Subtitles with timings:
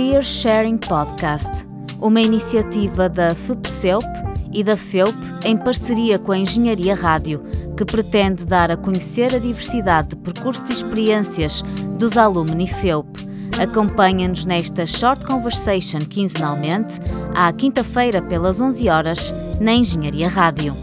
[0.00, 1.66] Career Sharing Podcast,
[2.00, 4.06] uma iniciativa da FUPCELP
[4.50, 7.42] e da FEUP em parceria com a Engenharia Rádio,
[7.76, 11.60] que pretende dar a conhecer a diversidade de percursos e experiências
[11.98, 13.06] dos alumni FEUP.
[13.62, 16.98] Acompanha-nos nesta Short Conversation quinzenalmente,
[17.34, 20.74] à quinta-feira pelas 11 horas, na Engenharia Rádio.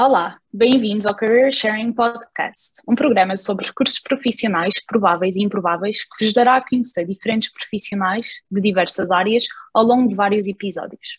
[0.00, 6.24] Olá, bem-vindos ao Career Sharing Podcast, um programa sobre recursos profissionais prováveis e improváveis que
[6.24, 11.18] vos dará a conhecer diferentes profissionais de diversas áreas ao longo de vários episódios.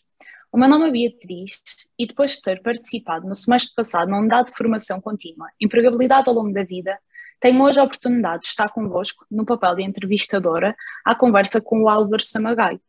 [0.50, 1.62] O meu nome é Beatriz
[2.00, 6.36] e depois de ter participado no semestre passado num dado de formação contínua, empregabilidade ao
[6.36, 6.98] longo da vida,
[7.42, 11.90] tenho hoje a oportunidade de estar convosco no papel de entrevistadora à conversa com o
[11.90, 12.80] Álvaro Samagai,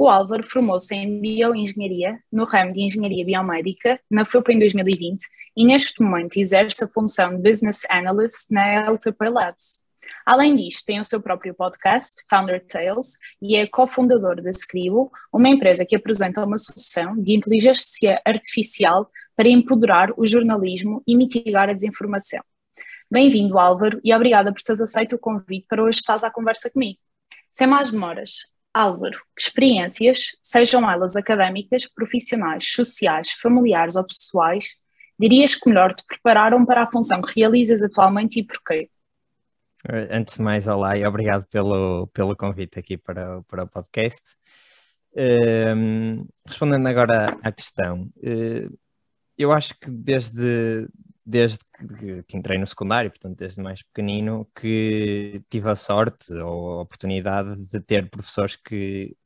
[0.00, 5.22] o Álvaro formou-se em Bioengenharia, no ramo de Engenharia Biomédica, na FUP em 2020
[5.54, 9.82] e neste momento exerce a função de Business Analyst na LTP Labs.
[10.24, 15.50] Além disto, tem o seu próprio podcast, Founder Tales, e é cofundador da Scribo, uma
[15.50, 21.74] empresa que apresenta uma solução de inteligência artificial para empoderar o jornalismo e mitigar a
[21.74, 22.40] desinformação.
[23.10, 26.98] Bem-vindo, Álvaro, e obrigada por teres aceito o convite para hoje estás à conversa comigo.
[27.50, 34.76] Sem mais demoras, Álvaro, que experiências, sejam elas académicas, profissionais, sociais, familiares ou pessoais,
[35.18, 38.88] dirias que melhor te prepararam para a função que realizas atualmente e porquê?
[39.88, 44.22] Eh, antes de mais, olá e obrigado pelo, pelo convite aqui para, para o podcast.
[45.12, 48.78] Uh, respondendo agora à questão, uh,
[49.36, 50.88] eu acho que desde,
[51.30, 51.58] desde
[51.98, 56.82] que, que, entrei no secundário, portanto, desde mais pequenino, que tive a sorte ou a
[56.82, 59.16] oportunidade de ter professores que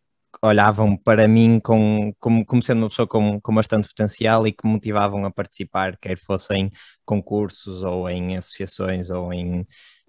[0.43, 4.67] olhavam para mim com, como, como sendo uma pessoa com, com bastante potencial e que
[4.67, 6.71] motivavam a participar, quer fossem
[7.05, 9.61] concursos ou em associações ou em.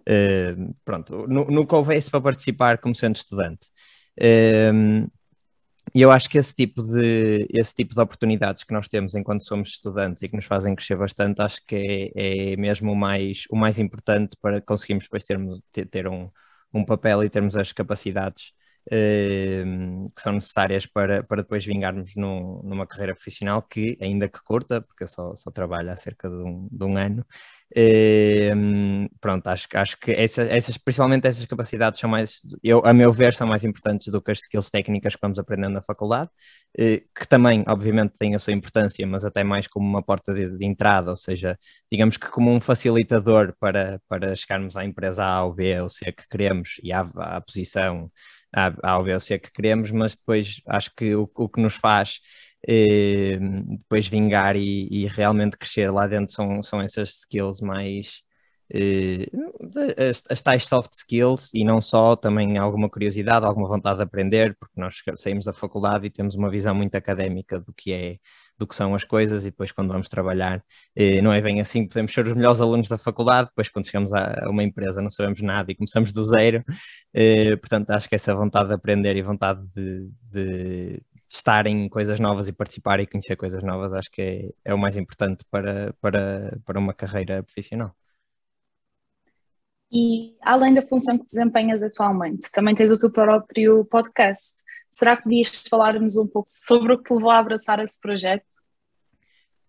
[0.08, 1.25] Uh, pronto,
[1.66, 3.68] que houvesse para participar como sendo estudante.
[4.19, 5.09] Uh,
[5.94, 9.44] e eu acho que esse tipo, de, esse tipo de oportunidades que nós temos enquanto
[9.44, 13.44] somos estudantes e que nos fazem crescer bastante, acho que é, é mesmo o mais,
[13.50, 16.29] o mais importante para conseguirmos depois termos, ter, ter um,
[16.74, 18.51] um papel e termos as capacidades
[18.88, 24.81] que são necessárias para, para depois vingarmos num, numa carreira profissional que, ainda que curta,
[24.81, 27.25] porque eu só, só trabalho há cerca de um, de um ano,
[27.72, 33.12] Uh, pronto, acho, acho que essa, essas, principalmente essas capacidades são mais, eu, a meu
[33.12, 36.29] ver, são mais importantes do que as skills técnicas que vamos aprendendo na faculdade,
[36.79, 40.57] uh, que também, obviamente, têm a sua importância, mas até mais como uma porta de,
[40.57, 41.57] de, entrada, ou seja,
[41.91, 46.12] digamos que como um facilitador para, para chegarmos à empresa A ou B ou C
[46.12, 48.12] que queremos e à, à posição
[49.14, 52.20] Ou C que queremos, mas depois acho que o, o que nos faz
[52.68, 58.24] eh, depois vingar e, e, realmente crescer lá dentro são, são essas skills mais
[58.74, 59.28] eh,
[60.10, 64.56] as, as, tais soft skills e não só, também alguma curiosidade, alguma vontade de aprender,
[64.60, 68.18] porque nós saímos da faculdade e temos uma visão muito académica do que é
[68.58, 70.64] do que são as coisas e depois quando vamos trabalhar
[70.96, 74.14] eh, não é bem assim, podemos ser os melhores alunos da faculdade, depois quando chegamos
[74.14, 76.64] a, uma empresa não sabemos nada e começamos do zero,
[77.14, 82.20] eh, portanto acho que essa vontade de aprender e vontade de, de, estar em coisas
[82.20, 85.94] novas e participar e conhecer coisas novas, acho que é, é o mais importante para,
[86.02, 87.94] para, para uma carreira profissional.
[89.92, 94.65] E além da função que desempenhas atualmente, também tens o teu próprio podcast.
[94.95, 98.45] Será que podias falar-nos um pouco sobre o que levou a abraçar esse projeto?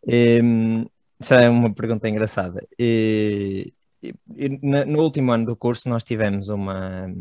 [0.06, 0.86] Um,
[1.20, 2.64] isso é uma pergunta engraçada.
[2.78, 7.12] E, e, no último ano do curso nós tivemos uma,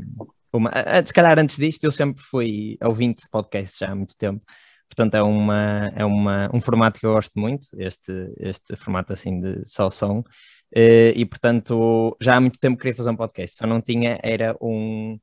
[0.53, 0.71] uma,
[1.03, 4.45] se calhar antes disto eu sempre fui ouvinte de podcast já há muito tempo,
[4.87, 9.41] portanto é, uma, é uma, um formato que eu gosto muito, este, este formato assim
[9.41, 10.23] de só som,
[10.75, 14.55] eh, e portanto já há muito tempo queria fazer um podcast, só não tinha, era
[14.61, 15.17] um,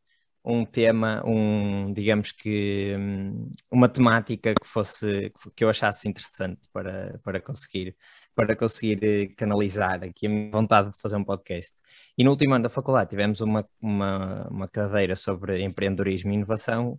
[0.45, 7.21] um tema, um, digamos que hum, uma temática que fosse, que eu achasse interessante para,
[7.23, 7.97] para conseguir
[8.35, 11.75] para conseguir eh, canalizar aqui a minha vontade de fazer um podcast.
[12.17, 16.99] E no último ano da faculdade tivemos uma, uma, uma cadeira sobre empreendedorismo e inovação,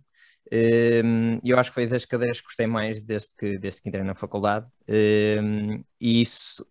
[0.50, 3.88] ehm, e eu acho que foi das cadeiras que gostei mais desde que, desde que
[3.88, 6.64] entrei na faculdade, ehm, e isso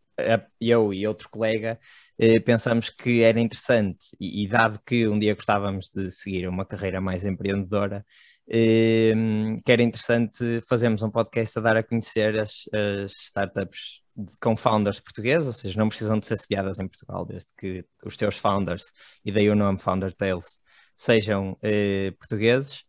[0.59, 1.79] eu e outro colega
[2.17, 6.65] eh, pensamos que era interessante, e, e dado que um dia gostávamos de seguir uma
[6.65, 8.05] carreira mais empreendedora,
[8.47, 14.01] ehm, que era interessante fazermos um podcast a dar a conhecer as, as startups
[14.39, 18.15] com founders portugueses, ou seja, não precisam de ser sediadas em Portugal, desde que os
[18.15, 18.91] teus founders,
[19.25, 20.59] e daí o nome Founder Tales,
[20.95, 22.83] sejam eh, portugueses.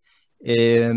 [0.45, 0.91] Eh,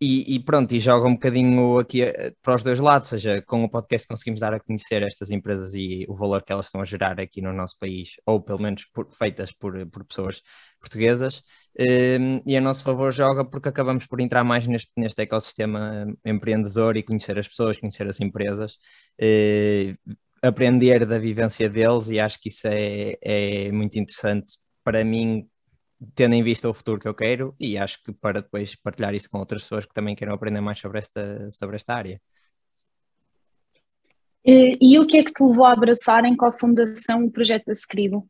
[0.00, 3.42] e, e, pronto, e joga um bocadinho aqui eh, para os dois lados, ou seja,
[3.42, 6.80] com o podcast conseguimos dar a conhecer estas empresas e o valor que elas estão
[6.80, 10.40] a gerar aqui no nosso país, ou pelo menos por, feitas por, por pessoas
[10.78, 11.42] portuguesas,
[11.78, 16.96] ehm, e a nosso favor joga porque acabamos por entrar mais neste, neste ecossistema empreendedor
[16.96, 18.78] e conhecer as pessoas, conhecer as empresas,
[19.18, 19.96] eh,
[20.42, 25.48] aprender da vivência deles, e acho que isso é, é muito interessante para mim
[26.14, 29.28] tendo em vista o futuro que eu quero e acho que para depois partilhar isso
[29.30, 32.20] com outras pessoas que também queiram aprender mais sobre esta, sobre esta área.
[34.44, 37.66] E, e o que é que te levou a abraçar em qual fundação o projeto
[37.66, 38.28] da Scribo?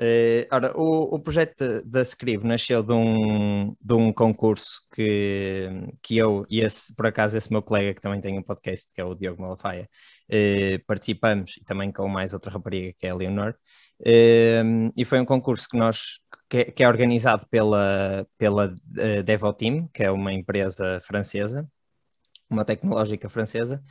[0.00, 5.68] Uh, ora, o, o projeto da Scribe nasceu de um, de um concurso que,
[6.00, 8.98] que eu e esse, por acaso esse meu colega que também tem um podcast, que
[8.98, 9.90] é o Diogo Malafaia,
[10.30, 13.54] uh, participamos e também com mais outra rapariga que é a Leonor,
[14.00, 16.18] uh, e foi um concurso que nós
[16.48, 21.68] que, que é organizado pela, pela uh, Devoteam, que é uma empresa francesa,
[22.48, 23.82] uma tecnológica francesa,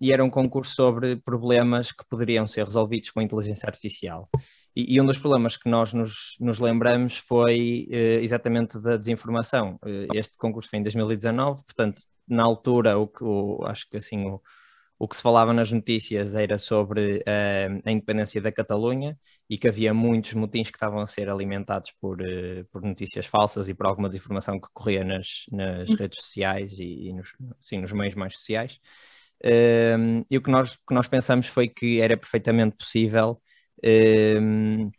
[0.00, 4.30] e era um concurso sobre problemas que poderiam ser resolvidos com inteligência artificial.
[4.74, 9.78] E, e, um dos problemas que nós nos, nos lembramos foi uh, exatamente da desinformação.
[9.84, 14.26] Uh, este concurso foi em 2019, portanto, na altura, o que, o, acho que assim,
[14.26, 14.40] o,
[14.98, 19.68] o que se falava nas notícias era sobre uh, a independência da Catalunha e que
[19.68, 22.16] havia muitos motins que estavam a ser alimentados por,
[22.70, 25.96] por notícias falsas e por alguma desinformação que corria nas, nas hum.
[25.96, 28.80] redes sociais e, e nos, sim, nos meios mais sociais.
[30.30, 33.41] e o que nós, que nós pensamos foi que era perfeitamente possível
[33.84, 34.90] um,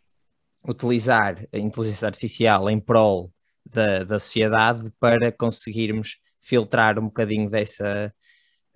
[0.68, 3.32] utilizar a inteligência artificial em prol
[3.64, 8.12] da, da sociedade para conseguirmos filtrar um bocadinho dessa,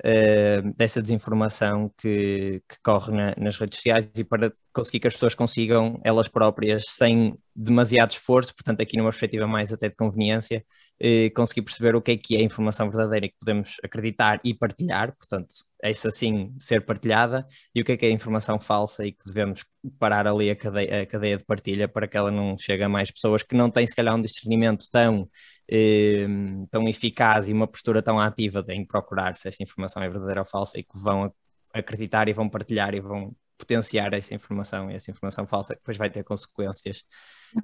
[0.05, 5.14] uh, dessa desinformação que, que corre na, nas redes sociais e para conseguir que as
[5.14, 10.64] pessoas consigam elas próprias, sem demasiado esforço, portanto, aqui numa perspectiva mais até de conveniência,
[11.02, 14.54] uh, conseguir perceber o que é que é a informação verdadeira que podemos acreditar e
[14.54, 19.06] partilhar, portanto, essa sim ser partilhada, e o que é que é a informação falsa
[19.06, 19.64] e que devemos
[19.98, 23.10] parar ali a cadeia, a cadeia de partilha para que ela não chegue a mais
[23.10, 25.28] pessoas que não têm se calhar um discernimento tão
[25.70, 30.40] Ehm, tão eficaz e uma postura tão ativa em procurar se esta informação é verdadeira
[30.40, 31.32] ou falsa e que vão
[31.74, 35.98] acreditar e vão partilhar e vão potenciar essa informação e essa informação falsa que depois
[35.98, 37.04] vai ter consequências,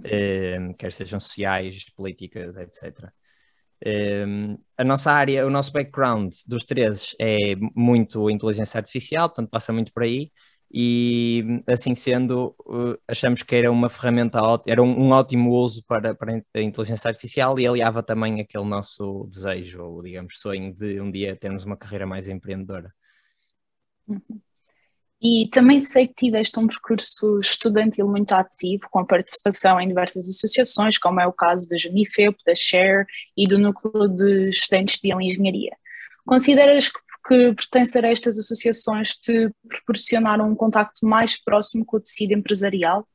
[0.04, 3.10] ehm, quer sejam sociais, políticas, etc.
[3.84, 9.72] Ehm, a nossa área, o nosso background dos três é muito inteligência artificial, portanto passa
[9.72, 10.32] muito por aí
[10.72, 12.56] e assim sendo,
[13.06, 17.66] achamos que era uma ferramenta, era um, ótimo uso para, para a inteligência artificial e
[17.66, 22.26] aliava também aquele nosso desejo, ou digamos, sonho de um dia termos uma carreira mais
[22.28, 22.92] empreendedora.
[24.08, 24.42] Uhum.
[25.22, 30.98] E também sei que tiveste um percurso estudantil muito ativo, com participação em diversas associações,
[30.98, 33.06] como é o caso da Junifep, da Share
[33.36, 35.76] e do Núcleo de Estudantes de Bioengenharia.
[36.26, 42.00] Consideras que que pertencer a estas associações te proporcionaram um contacto mais próximo com o
[42.00, 43.08] tecido empresarial?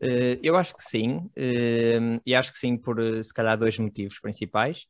[0.00, 3.78] Eh, eu acho que sim, eh, e acho que sim por eh, se calhar dois
[3.78, 4.86] motivos principais.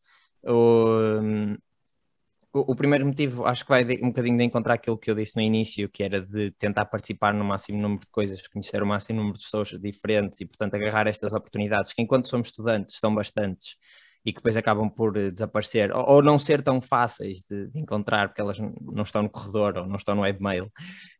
[2.52, 5.43] O, primeiro motivo acho que vai um bocadinho de encontrar aquilo que eu disse no
[5.43, 9.38] início, que era de tentar participar no máximo número de coisas, conhecer o máximo número
[9.38, 13.76] de pessoas diferentes e, portanto, agarrar estas oportunidades, que enquanto somos estudantes são bastantes,
[14.25, 17.80] e que depois acabam por eh, desaparecer ou, ou não ser tão fáceis de, de,
[17.80, 20.71] encontrar porque elas não estão no corredor ou não estão no webmail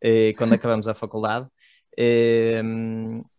[0.01, 1.47] eh, quando acabamos a faculdade.
[1.99, 2.62] Eh,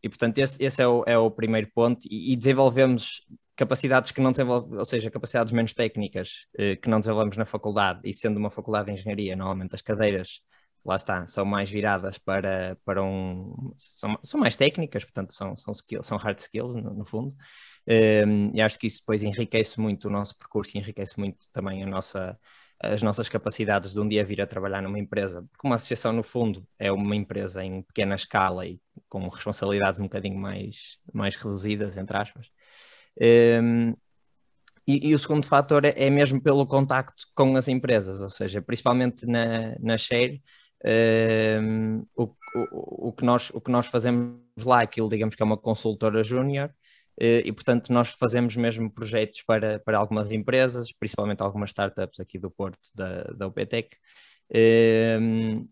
[0.02, 2.06] e portanto, esse, esse é, o, é, o, primeiro ponto.
[2.10, 3.22] E, e, desenvolvemos
[3.56, 8.02] capacidades que não desenvolvemos, ou seja, capacidades menos técnicas eh, que não desenvolvemos na faculdade.
[8.04, 10.42] E sendo uma faculdade de engenharia, normalmente as cadeiras
[10.86, 13.74] lá está, são mais viradas para, para um.
[13.78, 17.36] São, são mais técnicas, portanto, são, são, skills, são hard skills, no, no fundo.
[17.88, 21.84] Um, e acho que isso depois enriquece muito o nosso percurso e enriquece muito também
[21.84, 22.40] a nossa,
[22.80, 26.24] as nossas capacidades de um dia vir a trabalhar numa empresa, porque uma associação, no
[26.24, 28.80] fundo, é uma empresa em pequena escala e
[29.10, 32.50] com responsabilidades um bocadinho mais, mais reduzidas, entre aspas.
[33.20, 33.94] Um,
[34.88, 38.62] e, e, o segundo fator é, é, mesmo pelo contacto com as empresas, ou seja,
[38.62, 40.42] principalmente na, na Share,
[41.62, 45.46] um, o, o, o, que nós, o que nós fazemos lá, aquilo digamos que é
[45.46, 46.70] uma consultora júnior,
[47.20, 52.38] eh, e, portanto, nós fazemos mesmo projetos para, para algumas empresas, principalmente algumas startups aqui
[52.40, 53.96] do Porto, da, da UPTEC.
[54.50, 55.66] Ehm,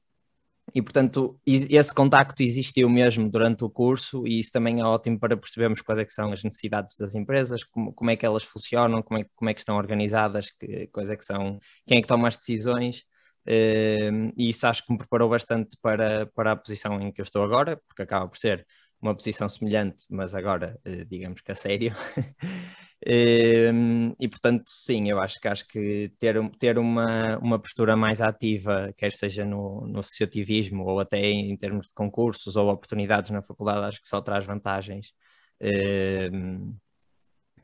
[0.74, 5.38] e, portanto, esse contacto existiu mesmo durante o curso e isso também é ótimo para
[5.38, 9.20] percebermos quais é são as necessidades das empresas, como, como é que elas funcionam, como
[9.20, 12.28] é, como é que estão organizadas, que, quais é que são, quem é que toma
[12.28, 13.04] as decisões.
[13.46, 17.24] Ehm, e isso acho que me preparou bastante para, para a posição em que eu
[17.24, 18.66] estou agora, porque acaba por ser
[19.02, 21.96] uma posição semelhante, mas agora, eh, digamos que a sério.
[23.06, 28.22] Ehm, e portanto, sim, eu acho que acho que ter, ter uma, uma postura mais
[28.22, 33.42] ativa, quer seja no, no associativismo ou até em termos de concursos ou oportunidades na
[33.42, 35.14] faculdade, acho que só traz vantagens
[35.60, 36.74] ehm,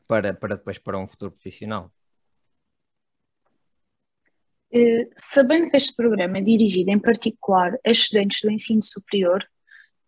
[0.08, 1.92] para, para depois para um futuro profissional.
[4.70, 9.48] Uh, sabendo que este programa é dirigido em particular a estudantes do ensino superior,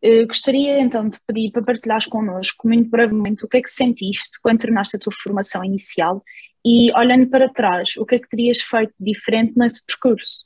[0.04, 4.40] uh, gostaria então de pedir para partilhares connosco, muito brevemente, o que é que sentiste
[4.42, 6.22] quando terminaste a tua formação inicial
[6.64, 10.44] e, olhando para trás, o que é que terias feito diferente nesse percurso?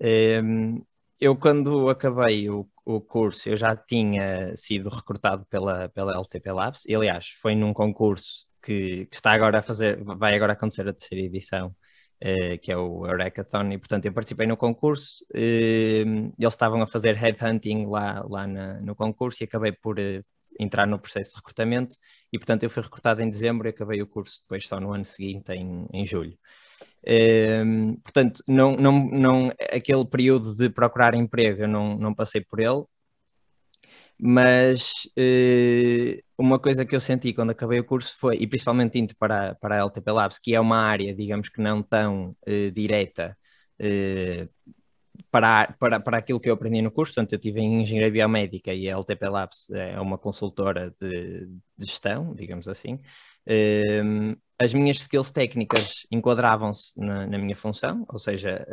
[0.00, 0.80] Ehm,
[1.20, 6.84] eu, quando acabei o, o, curso, eu já tinha sido recrutado pela, pela LTP Labs,
[6.86, 10.92] e aliás, foi num concurso que, que está agora a fazer, vai agora acontecer a
[10.92, 11.74] terceira edição,
[12.24, 16.86] Uh, que é o Eurekathon, e portanto eu participei no concurso, uh, eles estavam a
[16.86, 20.24] fazer headhunting lá, lá na, no concurso e acabei por uh,
[20.60, 21.96] entrar no processo de recrutamento
[22.32, 25.04] e portanto eu fui recrutado em dezembro e acabei o curso depois só no ano
[25.04, 26.38] seguinte, em, em julho.
[28.04, 32.84] portanto, não, não, não, aquele período de procurar emprego eu não, não passei por ele,
[34.24, 39.16] mas uh, uma coisa que eu senti quando acabei o curso foi, e principalmente indo
[39.16, 43.36] para, para a LTP Labs, que é uma área, digamos que não tão uh, direta
[43.80, 44.48] uh,
[45.28, 48.72] para, para, para aquilo que eu aprendi no curso, portanto eu estive em Engenharia Biomédica
[48.72, 53.00] e a LTP Labs é uma consultora de, de gestão, digamos assim,
[54.56, 58.64] as minhas skills técnicas enquadravam-se na, na, minha função, ou seja,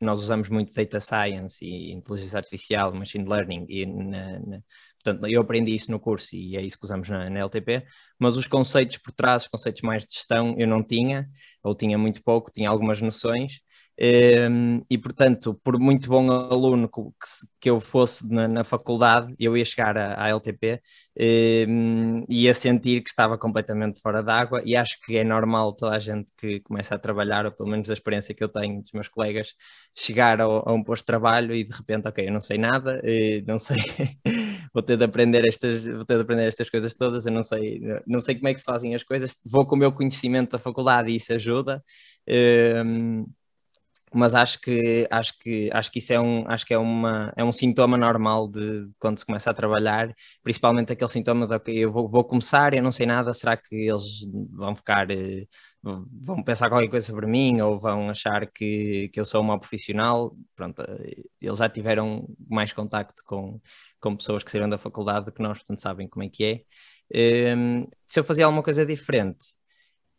[0.00, 4.60] nós usamos muito data science e inteligência artificial, machine learning, e na, na,
[5.02, 7.84] portanto, eu aprendi isso no curso e é isso que usamos na, na, LTP,
[8.18, 11.28] mas os conceitos por trás, os conceitos mais de gestão, eu não tinha,
[11.62, 13.60] ou tinha muito pouco, tinha algumas noções,
[13.98, 17.00] e portanto, por muito bom aluno que,
[17.60, 20.82] que eu fosse na, na, faculdade, eu ia chegar à, LTP
[21.68, 24.62] um, e ia sentir que estava completamente fora d'água.
[24.64, 27.88] E acho que é normal toda a gente que começa a trabalhar, ou pelo menos
[27.88, 29.54] a experiência que eu tenho dos meus colegas,
[29.96, 33.00] chegar ao, a um posto de trabalho e de repente, ok, eu não sei nada,
[33.46, 33.78] não sei,
[34.74, 37.24] vou ter de aprender estas, vou ter de aprender estas coisas todas.
[37.26, 39.78] Eu não sei, não sei como é que se fazem as coisas, vou com o
[39.78, 41.82] meu conhecimento da faculdade e isso ajuda.
[42.28, 43.26] Um,
[44.14, 47.44] mas acho que acho que acho que isso é um acho que é uma é
[47.44, 52.08] um sintoma normal de, quando se começa a trabalhar principalmente aquele sintoma de eu vou,
[52.08, 54.20] vou começar eu não sei nada será que eles
[54.52, 55.46] vão ficar eh,
[55.82, 59.58] vão pensar qualquer coisa sobre mim ou vão achar que, que eu sou um mau
[59.60, 60.36] profissional?
[60.54, 63.60] Pronto eh, eles já tiveram mais contacto com
[64.00, 67.54] com pessoas que saíram da faculdade que nós portanto sabem como é que é.
[67.54, 69.55] Um, ehm, se eu fazia alguma coisa diferente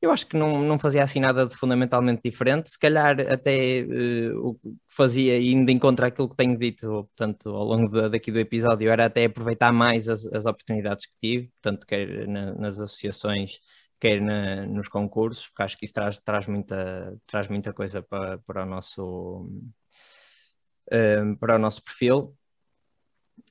[0.02, 4.48] eu acho que não, não fazia assim nada de fundamentalmente diferente, se calhar até uh,
[4.50, 8.32] o que fazia, indo em contra aquilo que tenho dito, portanto, ao longo de, daqui
[8.32, 12.80] do episódio, era até aproveitar mais as, as oportunidades que tive, tanto quer na, nas
[12.80, 13.60] associações,
[14.00, 18.38] quer na, nos concursos, porque acho que isso traz, traz, muita, traz muita coisa para,
[18.40, 19.50] para, o nosso,
[20.94, 22.38] uh, para o nosso perfil.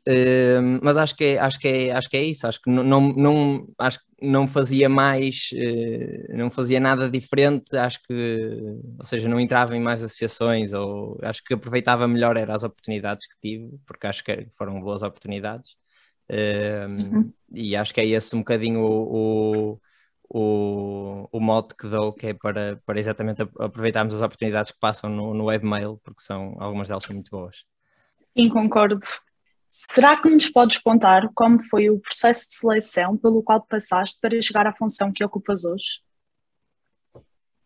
[0.08, 2.84] Uh, mas acho que, é, acho, que é, acho que é isso, acho que não,
[2.84, 8.46] não, não, acho que não fazia mais, uh, não fazia nada diferente, acho que,
[8.98, 13.26] ou seja, não entrava em mais associações, ou acho que aproveitava melhor era as oportunidades
[13.26, 15.70] que tive, porque acho que foram boas oportunidades,
[16.30, 19.80] uh, e acho que é esse um bocadinho o, o
[20.28, 25.08] o, o mote que dou, que é para, para exatamente aproveitarmos as oportunidades que passam
[25.08, 27.64] no, no webmail, porque são, algumas delas são muito boas.
[28.36, 28.98] Sim, concordo.
[29.68, 34.40] Será que nos podes contar como foi o processo de seleção pelo qual passaste para
[34.40, 36.00] chegar à função que ocupas hoje?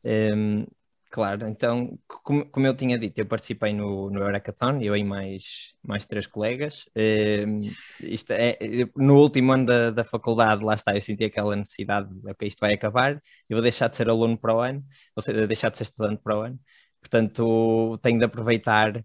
[0.05, 0.67] Um,
[1.11, 5.75] claro, então, como, como, eu tinha dito, eu participei no, no Eurekathon, eu e mais,
[5.83, 6.85] mais três colegas.
[6.97, 7.55] Um,
[8.01, 8.59] isto é,
[8.97, 12.73] no último ano da, da faculdade, lá está, eu senti aquela necessidade, ok, isto vai
[12.73, 14.83] acabar, eu vou deixar de ser aluno para o ano,
[15.15, 16.59] ou seja, deixar de ser estudante para o ano.
[17.01, 19.05] Portanto, tenho de aproveitar Ehm,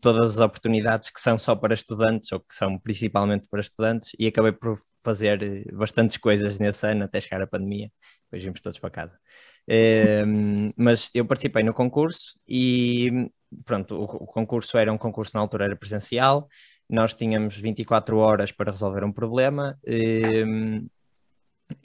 [0.00, 4.26] todas as oportunidades que são só para estudantes ou que são principalmente para estudantes e
[4.26, 7.90] acabei por fazer eh, bastantes coisas nesse ano até chegar a pandemia,
[8.24, 9.18] depois vimos todos para casa.
[9.66, 13.30] Ehm, mas eu participei no concurso e
[13.64, 16.46] pronto, o, o concurso era um concurso na altura era presencial,
[16.88, 20.86] nós tínhamos 24 horas para resolver um problema ehm,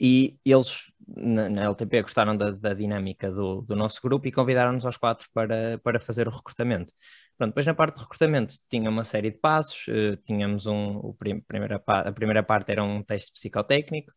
[0.00, 4.84] e eles na, na LTP gostaram da, da dinâmica do, do, nosso grupo e convidaram-nos
[4.84, 6.92] aos quatro para, para fazer o recrutamento.
[7.36, 11.14] Pronto, depois na parte de recrutamento tinha uma série de passos, uh, tínhamos um, o
[11.14, 14.10] prim, primeira, a primeira parte era um teste psicotécnico,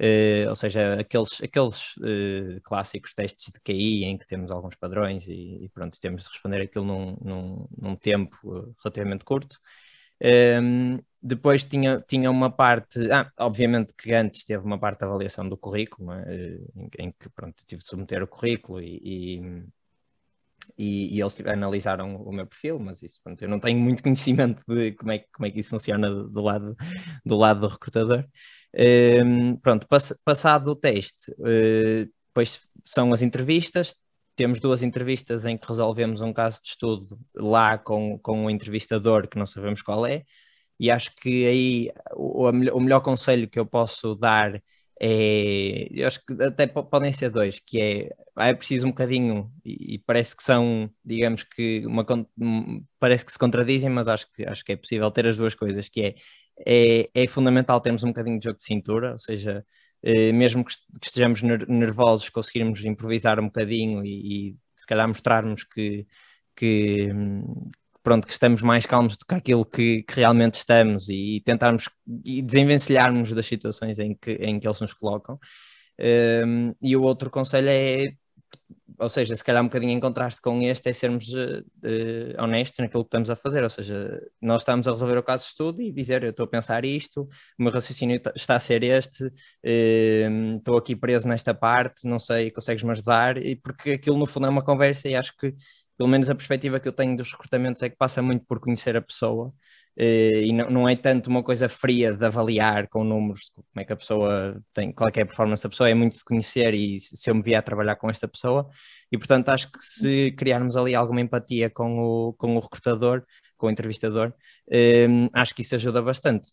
[0.00, 5.26] uh, ou seja, aqueles, aqueles uh, clássicos testes de QI em que temos alguns padrões
[5.26, 8.36] e, e pronto, temos de responder aquilo num, num, num tempo
[8.82, 9.58] relativamente curto.
[10.20, 15.06] Um, ehm, depois tinha, tinha uma parte, ah, obviamente que antes teve uma parte da
[15.06, 16.58] avaliação do currículo, é?
[16.76, 19.42] em, em, que pronto, tive de submeter o currículo e,
[20.76, 24.62] e, e, eles analisaram o meu perfil, mas isso, pronto, eu não tenho muito conhecimento
[24.68, 26.76] de como é, como é que isso funciona do lado
[27.24, 28.24] do, lado do recrutador.
[29.24, 33.96] Um, pronto, pass, passado o teste, uh, depois são as entrevistas,
[34.36, 39.26] temos duas entrevistas em que resolvemos um caso de estudo lá com, com um entrevistador
[39.26, 40.24] que não sabemos qual é,
[40.78, 44.60] e acho que aí o, o melhor conselho que eu posso dar
[45.00, 49.94] é, eu acho que até podem ser dois, que é, é preciso um bocadinho, e,
[49.94, 52.04] e parece que são, digamos que, uma,
[52.98, 55.88] parece que se contradizem, mas acho que, acho que é possível ter as duas coisas,
[55.88, 56.14] que é,
[56.66, 59.64] é, é fundamental termos um bocadinho de jogo de cintura, ou seja,
[60.02, 66.06] eh, mesmo que, estejamos nervosos, conseguirmos improvisar um bocadinho e, e se calhar mostrarmos que,
[66.56, 67.12] que,
[68.02, 71.88] pronto, que estamos mais calmos do que aquilo que, que realmente estamos e, tentarmos
[72.24, 75.38] e desenvencilharmos das situações em que, em que eles nos colocam.
[76.00, 78.12] Um, e o outro conselho é,
[78.98, 82.78] ou seja, se calhar um bocadinho em contraste com este, é sermos uh, uh, honestos
[82.78, 85.82] naquilo que estamos a fazer, ou seja, nós estamos a resolver o caso de estudo
[85.82, 87.22] e dizer eu estou a pensar isto,
[87.58, 92.50] o meu raciocínio está a ser este, uh, estou aqui preso nesta parte, não sei,
[92.50, 95.54] consegues-me ajudar, e porque aquilo no fundo é uma conversa e acho que
[95.98, 98.96] pelo menos a perspectiva que eu tenho dos recrutamentos é que passa muito por conhecer
[98.96, 99.52] a pessoa
[99.96, 103.84] eh, e não, não é tanto uma coisa fria de avaliar com números como é
[103.84, 107.00] que a pessoa tem, qual é a performance da pessoa, é muito de conhecer e
[107.00, 108.70] se eu me vier a trabalhar com esta pessoa
[109.10, 113.24] e portanto acho que se criarmos ali alguma empatia com o, com o recrutador,
[113.56, 114.32] com o entrevistador,
[114.70, 116.52] eh, acho que isso ajuda bastante.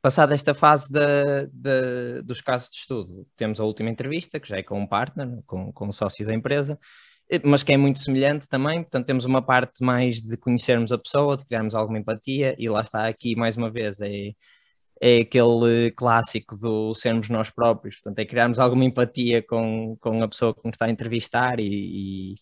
[0.00, 4.56] Passada esta fase de, de, dos casos de estudo, temos a última entrevista, que já
[4.58, 6.78] é com um partner, com, com um sócio da empresa,
[7.44, 8.82] mas que é muito semelhante também.
[8.82, 12.80] Portanto, temos uma parte mais de conhecermos a pessoa, de criarmos alguma empatia, e lá
[12.80, 14.32] está aqui, mais uma vez, é,
[15.00, 17.96] é aquele clássico do sermos nós próprios.
[17.96, 22.34] Portanto, é criarmos alguma empatia com, com a pessoa que nos está a entrevistar e,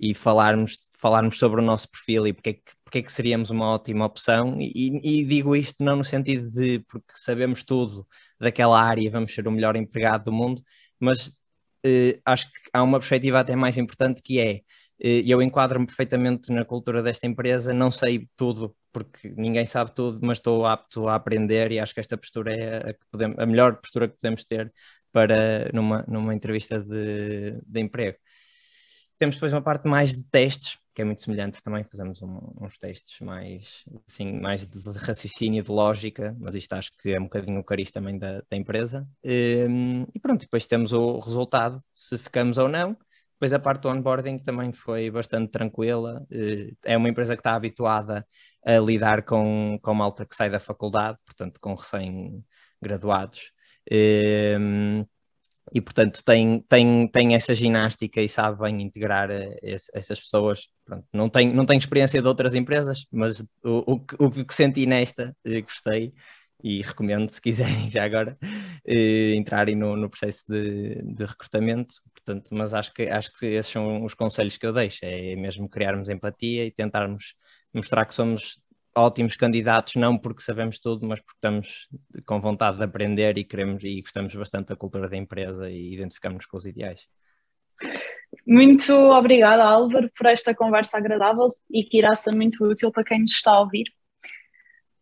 [0.00, 3.12] e, e falarmos, falarmos sobre o nosso perfil e porque é que, porque é que
[3.12, 4.60] seríamos uma ótima opção.
[4.60, 8.06] E, e digo isto não no sentido de porque sabemos tudo
[8.38, 10.62] daquela área e vamos ser o melhor empregado do mundo,
[11.00, 11.32] mas
[11.84, 14.56] uh, acho que há uma perspectiva até mais importante que é
[15.02, 20.20] uh, eu enquadro-me perfeitamente na cultura desta empresa, não sei tudo, porque ninguém sabe tudo,
[20.22, 23.76] mas estou apto a aprender e acho que esta postura é a, podemos, a melhor
[23.76, 24.72] postura que podemos ter
[25.12, 28.18] para numa, numa entrevista de, de emprego.
[29.16, 32.78] Temos depois uma parte mais de testes, que é muito semelhante também, fazemos um, uns
[32.78, 37.24] testes mais, assim, mais de, de, raciocínio, de lógica, mas isto acho que é um
[37.24, 39.06] bocadinho o cariz também da, da empresa.
[39.24, 42.96] Um, e pronto, depois temos o resultado, se ficamos ou não.
[43.32, 46.24] Depois a parte do onboarding também foi bastante tranquila.
[46.30, 48.26] Uh, é uma empresa que está habituada
[48.64, 53.52] a lidar com, com malta que sai da faculdade, portanto com recém-graduados.
[53.90, 55.04] Um,
[55.72, 60.68] e portanto tem, tem, tem essa ginástica e sabe bem integrar eh, esse, essas pessoas.
[60.84, 64.86] Pronto, não, tenho, não tenho experiência de outras empresas, mas o, o, o que senti
[64.86, 66.12] nesta eh, gostei
[66.62, 68.38] e recomendo, se quiserem já agora,
[68.86, 71.96] eh, entrarem no, no processo de, de, recrutamento.
[72.14, 75.68] Portanto, mas acho que, acho que esses são os conselhos que eu deixo, é mesmo
[75.68, 77.34] criarmos empatia e tentarmos
[77.74, 78.58] mostrar que somos
[78.96, 81.88] ótimos candidatos, não porque sabemos tudo, mas porque estamos
[82.26, 86.46] com vontade de aprender e queremos e gostamos bastante da cultura da empresa e identificamos
[86.46, 87.00] com os ideais.
[88.46, 93.20] Muito obrigada, Álvaro, por esta conversa agradável e que irá ser muito útil para quem
[93.20, 93.86] nos está a ouvir.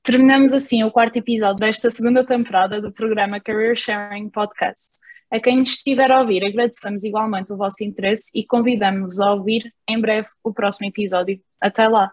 [0.02, 5.00] Terminamos assim o quarto episódio desta segunda temporada do programa Career Sharing Podcast.
[5.30, 9.72] A quem nos estiver a ouvir, agradecemos igualmente o vosso interesse e convidamos-vos a ouvir
[9.88, 11.40] em breve o próximo episódio.
[11.60, 12.12] Até lá!